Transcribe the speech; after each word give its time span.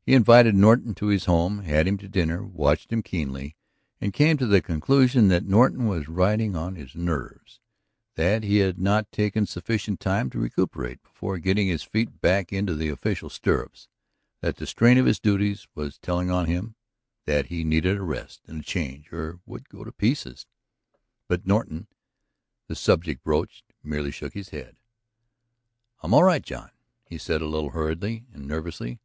He 0.00 0.14
invited 0.14 0.56
Norton 0.56 0.92
to 0.96 1.06
his 1.06 1.26
home, 1.26 1.60
had 1.62 1.86
him 1.86 1.96
to 1.98 2.08
dinner, 2.08 2.42
watched 2.44 2.90
him 2.92 3.00
keenly, 3.00 3.54
and 4.00 4.12
came 4.12 4.36
to 4.38 4.46
the 4.48 4.60
conclusion 4.60 5.28
that 5.28 5.46
Norton 5.46 5.86
was 5.86 6.08
riding 6.08 6.56
on 6.56 6.74
his 6.74 6.96
nerves, 6.96 7.60
that 8.16 8.42
he 8.42 8.56
had 8.56 8.80
not 8.80 9.12
taken 9.12 9.46
sufficient 9.46 10.00
time 10.00 10.30
to 10.30 10.40
recuperate 10.40 11.00
before 11.04 11.38
getting 11.38 11.68
his 11.68 11.84
feet 11.84 12.20
back 12.20 12.52
into 12.52 12.74
the 12.74 12.88
official 12.88 13.30
stirrups, 13.30 13.86
that 14.40 14.56
the 14.56 14.66
strain 14.66 14.98
of 14.98 15.06
his 15.06 15.20
duties 15.20 15.68
was 15.76 15.96
telling 15.96 16.28
on 16.28 16.46
him, 16.46 16.74
that 17.24 17.46
he 17.46 17.62
needed 17.62 17.98
a 17.98 18.02
rest 18.02 18.40
and 18.48 18.62
a 18.62 18.64
change 18.64 19.12
or 19.12 19.38
would 19.46 19.68
go 19.68 19.84
to 19.84 19.92
pieces. 19.92 20.44
But 21.28 21.46
Norton, 21.46 21.86
the 22.66 22.74
subject 22.74 23.22
broached, 23.22 23.74
merely 23.84 24.10
shook 24.10 24.34
his 24.34 24.48
head. 24.48 24.74
"I'm 26.02 26.12
all 26.14 26.24
right, 26.24 26.42
John," 26.42 26.70
he 27.06 27.16
said 27.16 27.40
a 27.40 27.46
little 27.46 27.70
hurriedly 27.70 28.26
and 28.32 28.48
nervously. 28.48 28.98